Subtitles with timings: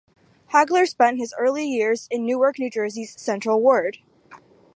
[0.51, 3.99] Hagler spent his early years in Newark, New Jersey's Central Ward.